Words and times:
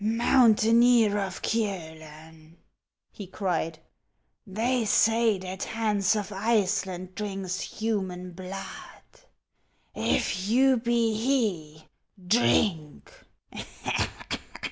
"Mountaineer 0.03 1.19
of 1.19 1.43
Kiolen," 1.43 2.57
he 3.11 3.27
cried, 3.27 3.77
"they 4.47 4.83
say 4.83 5.37
that 5.37 5.61
Hans 5.63 6.15
of 6.15 6.31
Iceland 6.31 7.13
drinks 7.13 7.59
human 7.59 8.31
blood. 8.31 8.65
If 9.93 10.47
you 10.47 10.77
be 10.77 11.13
he, 11.13 11.87
drink. 12.17 13.13